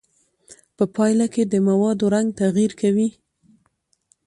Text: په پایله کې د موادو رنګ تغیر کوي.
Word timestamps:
په 0.77 0.83
پایله 0.95 1.25
کې 1.33 1.43
د 1.45 1.53
موادو 1.67 2.05
رنګ 2.15 2.27
تغیر 2.41 2.71
کوي. 2.81 3.07